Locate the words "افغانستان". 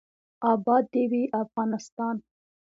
1.43-2.15